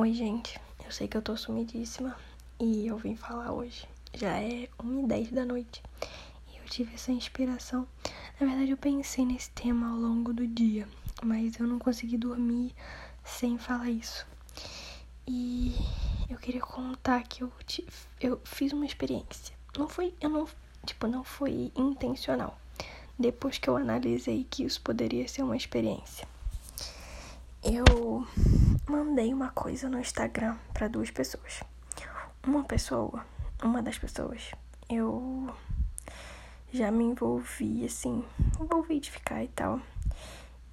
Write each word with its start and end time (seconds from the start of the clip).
Oi, 0.00 0.14
gente. 0.14 0.60
Eu 0.84 0.92
sei 0.92 1.08
que 1.08 1.16
eu 1.16 1.22
tô 1.22 1.36
sumidíssima 1.36 2.16
e 2.60 2.86
eu 2.86 2.96
vim 2.96 3.16
falar 3.16 3.50
hoje. 3.50 3.84
Já 4.14 4.40
é 4.40 4.68
1 4.80 5.00
e 5.00 5.08
10 5.08 5.32
da 5.32 5.44
noite 5.44 5.82
e 6.52 6.56
eu 6.56 6.64
tive 6.66 6.94
essa 6.94 7.10
inspiração. 7.10 7.84
Na 8.40 8.46
verdade, 8.46 8.70
eu 8.70 8.76
pensei 8.76 9.26
nesse 9.26 9.50
tema 9.50 9.90
ao 9.90 9.96
longo 9.96 10.32
do 10.32 10.46
dia, 10.46 10.86
mas 11.20 11.58
eu 11.58 11.66
não 11.66 11.80
consegui 11.80 12.16
dormir 12.16 12.72
sem 13.24 13.58
falar 13.58 13.90
isso. 13.90 14.24
E 15.26 15.74
eu 16.30 16.38
queria 16.38 16.60
contar 16.60 17.24
que 17.24 17.42
eu, 17.42 17.50
tive, 17.66 17.90
eu 18.20 18.40
fiz 18.44 18.72
uma 18.72 18.86
experiência. 18.86 19.52
Não 19.76 19.88
foi, 19.88 20.14
eu 20.20 20.30
não, 20.30 20.46
tipo, 20.86 21.08
não 21.08 21.24
foi 21.24 21.72
intencional. 21.74 22.56
Depois 23.18 23.58
que 23.58 23.68
eu 23.68 23.76
analisei 23.76 24.46
que 24.48 24.62
isso 24.62 24.80
poderia 24.80 25.26
ser 25.26 25.42
uma 25.42 25.56
experiência. 25.56 26.28
Eu 27.64 28.24
mandei 29.08 29.32
uma 29.32 29.48
coisa 29.48 29.88
no 29.88 29.98
Instagram 29.98 30.54
para 30.74 30.86
duas 30.86 31.10
pessoas. 31.10 31.64
Uma 32.46 32.62
pessoa, 32.64 33.24
uma 33.62 33.80
das 33.80 33.98
pessoas, 33.98 34.50
eu 34.86 35.48
já 36.70 36.90
me 36.90 37.04
envolvi 37.04 37.86
assim, 37.86 38.22
envolvi 38.60 39.00
de 39.00 39.10
ficar 39.10 39.42
e 39.42 39.48
tal. 39.48 39.80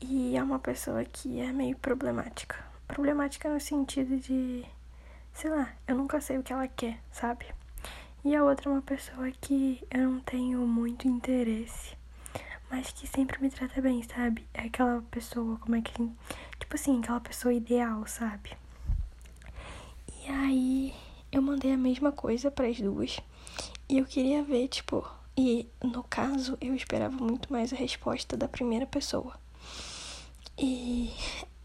E 0.00 0.34
é 0.34 0.42
uma 0.42 0.58
pessoa 0.58 1.04
que 1.04 1.40
é 1.40 1.52
meio 1.52 1.76
problemática. 1.76 2.56
Problemática 2.88 3.52
no 3.52 3.60
sentido 3.60 4.16
de, 4.16 4.64
sei 5.34 5.50
lá, 5.50 5.70
eu 5.86 5.94
nunca 5.94 6.18
sei 6.18 6.38
o 6.38 6.42
que 6.42 6.54
ela 6.54 6.66
quer, 6.66 6.98
sabe? 7.12 7.44
E 8.24 8.34
a 8.34 8.42
outra 8.42 8.70
é 8.70 8.72
uma 8.72 8.82
pessoa 8.82 9.30
que 9.42 9.86
eu 9.90 10.08
não 10.08 10.20
tenho 10.20 10.66
muito 10.66 11.06
interesse, 11.06 11.94
mas 12.70 12.90
que 12.92 13.06
sempre 13.06 13.38
me 13.42 13.50
trata 13.50 13.82
bem, 13.82 14.02
sabe? 14.02 14.46
É 14.54 14.62
aquela 14.62 15.02
pessoa, 15.10 15.58
como 15.58 15.76
é 15.76 15.82
que 15.82 15.92
Tipo 16.72 16.80
assim, 16.80 17.00
aquela 17.00 17.20
pessoa 17.20 17.52
ideal, 17.52 18.06
sabe? 18.06 18.56
E 20.24 20.30
aí 20.30 20.94
eu 21.30 21.42
mandei 21.42 21.70
a 21.70 21.76
mesma 21.76 22.10
coisa 22.10 22.50
para 22.50 22.66
as 22.66 22.80
duas. 22.80 23.20
E 23.90 23.98
eu 23.98 24.06
queria 24.06 24.42
ver, 24.42 24.68
tipo, 24.68 25.06
e 25.36 25.68
no 25.84 26.02
caso 26.02 26.56
eu 26.62 26.74
esperava 26.74 27.14
muito 27.14 27.52
mais 27.52 27.74
a 27.74 27.76
resposta 27.76 28.38
da 28.38 28.48
primeira 28.48 28.86
pessoa. 28.86 29.38
E 30.56 31.12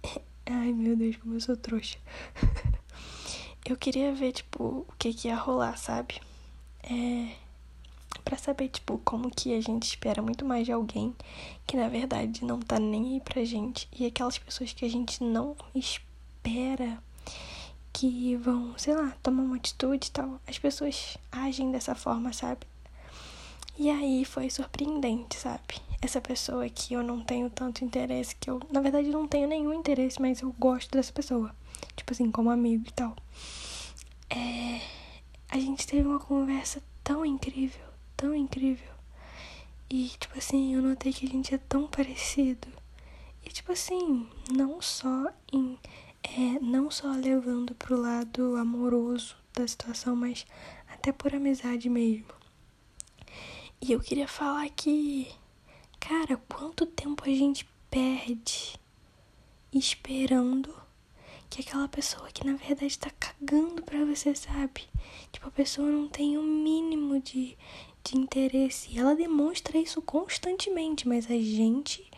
ai 0.46 0.72
meu 0.72 0.96
Deus, 0.96 1.16
como 1.16 1.34
eu 1.34 1.40
sou 1.40 1.54
trouxa. 1.54 1.98
eu 3.68 3.76
queria 3.76 4.14
ver, 4.14 4.32
tipo, 4.32 4.86
o 4.88 4.94
que 4.98 5.12
que 5.12 5.28
ia 5.28 5.36
rolar, 5.36 5.76
sabe? 5.76 6.18
É 6.82 7.43
para 8.24 8.38
saber, 8.38 8.68
tipo, 8.68 8.98
como 9.04 9.30
que 9.30 9.54
a 9.54 9.60
gente 9.60 9.84
espera 9.84 10.22
muito 10.22 10.44
mais 10.44 10.64
de 10.64 10.72
alguém 10.72 11.14
que 11.66 11.76
na 11.76 11.88
verdade 11.88 12.44
não 12.44 12.58
tá 12.60 12.78
nem 12.78 13.14
aí 13.14 13.20
pra 13.20 13.44
gente 13.44 13.88
e 13.96 14.06
aquelas 14.06 14.38
pessoas 14.38 14.72
que 14.72 14.84
a 14.84 14.90
gente 14.90 15.22
não 15.22 15.56
espera 15.74 17.02
que 17.92 18.36
vão, 18.36 18.76
sei 18.76 18.94
lá, 18.94 19.16
tomar 19.22 19.42
uma 19.44 19.56
atitude 19.56 20.08
e 20.08 20.10
tal. 20.10 20.40
As 20.46 20.58
pessoas 20.58 21.16
agem 21.30 21.70
dessa 21.70 21.94
forma, 21.94 22.32
sabe? 22.32 22.66
E 23.78 23.88
aí 23.88 24.24
foi 24.24 24.50
surpreendente, 24.50 25.36
sabe? 25.36 25.80
Essa 26.02 26.20
pessoa 26.20 26.68
que 26.68 26.94
eu 26.94 27.02
não 27.02 27.22
tenho 27.22 27.48
tanto 27.50 27.84
interesse, 27.84 28.36
que 28.36 28.50
eu, 28.50 28.60
na 28.70 28.80
verdade, 28.80 29.08
não 29.08 29.26
tenho 29.26 29.48
nenhum 29.48 29.72
interesse, 29.72 30.20
mas 30.20 30.40
eu 30.40 30.54
gosto 30.58 30.90
dessa 30.90 31.12
pessoa. 31.12 31.54
Tipo 31.96 32.12
assim, 32.12 32.30
como 32.30 32.50
amigo 32.50 32.84
e 32.88 32.92
tal. 32.92 33.16
É. 34.28 34.80
A 35.48 35.58
gente 35.58 35.86
teve 35.86 36.06
uma 36.06 36.18
conversa 36.18 36.82
tão 37.02 37.24
incrível, 37.24 37.84
tão 38.16 38.34
incrível. 38.34 38.92
E, 39.90 40.08
tipo 40.18 40.36
assim, 40.38 40.74
eu 40.74 40.82
notei 40.82 41.12
que 41.12 41.26
a 41.26 41.28
gente 41.28 41.54
é 41.54 41.58
tão 41.58 41.86
parecido. 41.86 42.68
E, 43.44 43.50
tipo 43.50 43.72
assim, 43.72 44.28
não 44.50 44.80
só 44.80 45.32
em. 45.52 45.78
É, 46.22 46.58
não 46.60 46.90
só 46.90 47.12
levando 47.12 47.74
pro 47.74 48.00
lado 48.00 48.56
amoroso 48.56 49.36
da 49.52 49.68
situação, 49.68 50.16
mas 50.16 50.46
até 50.88 51.12
por 51.12 51.34
amizade 51.34 51.88
mesmo. 51.90 52.32
E 53.80 53.92
eu 53.92 54.00
queria 54.00 54.26
falar 54.26 54.68
que, 54.70 55.30
cara, 56.00 56.38
quanto 56.48 56.86
tempo 56.86 57.22
a 57.24 57.28
gente 57.28 57.68
perde 57.90 58.80
esperando 59.70 60.74
que 61.50 61.60
aquela 61.60 61.86
pessoa 61.86 62.30
que 62.32 62.44
na 62.46 62.54
verdade 62.54 62.98
tá 62.98 63.10
cagando 63.10 63.82
pra 63.82 64.04
você, 64.04 64.34
sabe? 64.34 64.88
Tipo, 65.30 65.48
a 65.48 65.52
pessoa 65.52 65.88
não 65.88 66.08
tem 66.08 66.36
o 66.36 66.40
um 66.40 66.44
mínimo 66.44 67.20
de, 67.20 67.56
de 68.04 68.18
interesse. 68.18 68.98
Ela 68.98 69.16
demonstra 69.16 69.78
isso 69.78 70.02
constantemente, 70.02 71.08
mas 71.08 71.26
a 71.26 71.38
gente 71.38 72.08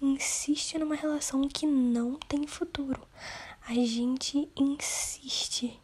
insiste 0.00 0.76
numa 0.76 0.96
relação 0.96 1.48
que 1.48 1.64
não 1.66 2.16
tem 2.28 2.46
futuro. 2.46 3.00
A 3.68 3.74
gente 3.74 4.50
insiste. 4.56 5.80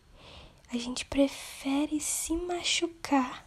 A 0.72 0.76
gente 0.76 1.04
prefere 1.04 2.00
se 2.00 2.34
machucar 2.36 3.46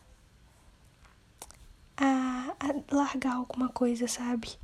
a, 1.98 2.56
a 2.60 2.96
largar 2.96 3.36
alguma 3.36 3.70
coisa, 3.70 4.08
sabe? 4.08 4.58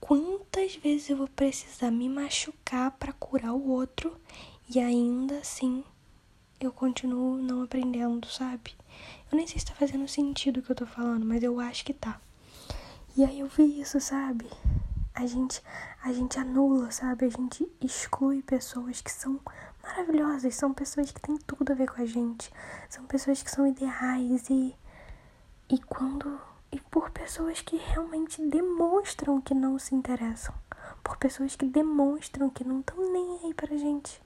Quantas 0.00 0.74
vezes 0.76 1.10
eu 1.10 1.16
vou 1.16 1.28
precisar 1.28 1.90
me 1.90 2.08
machucar 2.08 2.90
para 2.92 3.12
curar 3.12 3.52
o 3.52 3.70
outro 3.70 4.20
e 4.68 4.80
ainda 4.80 5.38
assim 5.38 5.84
eu 6.66 6.72
continuo 6.72 7.36
não 7.38 7.62
aprendendo, 7.62 8.26
sabe? 8.28 8.74
Eu 9.30 9.36
nem 9.36 9.46
sei 9.46 9.58
se 9.58 9.66
tá 9.66 9.74
fazendo 9.74 10.06
sentido 10.08 10.58
o 10.58 10.62
que 10.62 10.70
eu 10.70 10.76
tô 10.76 10.86
falando, 10.86 11.24
mas 11.24 11.42
eu 11.42 11.58
acho 11.60 11.84
que 11.84 11.92
tá. 11.92 12.20
E 13.16 13.24
aí 13.24 13.40
eu 13.40 13.48
vi 13.48 13.80
isso, 13.80 14.00
sabe? 14.00 14.46
A 15.14 15.26
gente, 15.26 15.62
a 16.02 16.12
gente 16.12 16.38
anula, 16.38 16.90
sabe? 16.90 17.26
A 17.26 17.28
gente 17.28 17.70
exclui 17.80 18.42
pessoas 18.42 19.00
que 19.00 19.10
são 19.10 19.40
maravilhosas, 19.82 20.54
são 20.54 20.72
pessoas 20.72 21.10
que 21.10 21.20
têm 21.20 21.36
tudo 21.38 21.72
a 21.72 21.74
ver 21.74 21.88
com 21.90 22.00
a 22.00 22.06
gente, 22.06 22.50
são 22.88 23.04
pessoas 23.04 23.42
que 23.42 23.50
são 23.50 23.66
ideais 23.66 24.48
e 24.48 24.74
e 25.68 25.78
quando 25.78 26.38
e 26.70 26.78
por 26.80 27.10
pessoas 27.10 27.60
que 27.62 27.76
realmente 27.76 28.46
demonstram 28.46 29.40
que 29.40 29.54
não 29.54 29.78
se 29.78 29.94
interessam, 29.94 30.54
por 31.02 31.16
pessoas 31.16 31.56
que 31.56 31.66
demonstram 31.66 32.50
que 32.50 32.64
não 32.64 32.80
estão 32.80 33.12
nem 33.12 33.40
aí 33.44 33.54
pra 33.54 33.76
gente. 33.76 34.20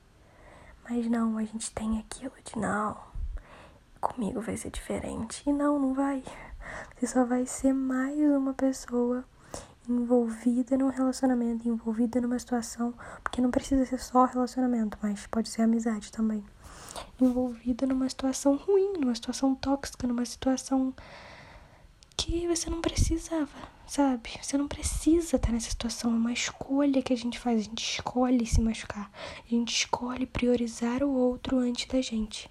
Mas 0.89 1.09
não, 1.09 1.37
a 1.39 1.45
gente 1.45 1.71
tem 1.73 1.99
aquilo 1.99 2.33
de 2.45 2.59
não 2.59 2.97
comigo 4.07 4.41
vai 4.41 4.57
ser 4.57 4.71
diferente. 4.71 5.43
E 5.47 5.53
não, 5.53 5.79
não 5.79 5.95
vai. 5.95 6.23
Você 6.97 7.07
só 7.07 7.25
vai 7.25 7.47
ser 7.47 7.73
mais 7.73 8.19
uma 8.19 8.55
pessoa 8.55 9.25
envolvida 9.89 10.77
num 10.77 10.89
relacionamento, 10.89 11.69
envolvida 11.69 12.21
numa 12.21 12.39
situação, 12.39 12.95
porque 13.23 13.41
não 13.41 13.51
precisa 13.51 13.85
ser 13.85 13.99
só 13.99 14.25
relacionamento, 14.25 14.99
mas 15.01 15.27
pode 15.27 15.49
ser 15.49 15.63
amizade 15.63 16.11
também. 16.11 16.45
Envolvida 17.21 17.87
numa 17.87 18.09
situação 18.09 18.57
ruim, 18.57 18.95
numa 18.99 19.15
situação 19.15 19.55
tóxica, 19.55 20.07
numa 20.07 20.25
situação 20.25 20.95
você 22.49 22.69
não 22.69 22.81
precisava, 22.81 23.69
sabe? 23.87 24.31
Você 24.41 24.59
não 24.59 24.67
precisa 24.67 25.37
estar 25.37 25.53
nessa 25.53 25.71
situação, 25.71 26.13
é 26.13 26.17
uma 26.17 26.33
escolha 26.33 27.03
que 27.03 27.13
a 27.13 27.17
gente 27.17 27.39
faz, 27.39 27.61
a 27.61 27.65
gente 27.65 27.85
escolhe 27.85 28.47
se 28.47 28.61
machucar, 28.61 29.11
a 29.45 29.49
gente 29.49 29.75
escolhe 29.75 30.27
priorizar 30.27 31.03
o 31.03 31.13
outro 31.13 31.59
antes 31.59 31.87
da 31.87 32.01
gente. 32.01 32.51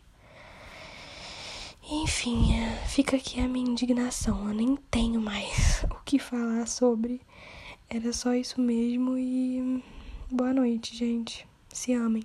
Enfim, 1.88 2.48
fica 2.88 3.16
aqui 3.16 3.40
a 3.40 3.48
minha 3.48 3.70
indignação. 3.70 4.48
Eu 4.48 4.56
nem 4.56 4.76
tenho 4.90 5.22
mais 5.22 5.84
o 5.92 6.04
que 6.04 6.18
falar 6.18 6.66
sobre. 6.68 7.22
Era 7.88 8.12
só 8.12 8.34
isso 8.34 8.60
mesmo 8.60 9.16
e 9.18 9.84
boa 10.32 10.52
noite, 10.52 10.96
gente. 10.96 11.48
Se 11.72 11.94
amem. 11.94 12.24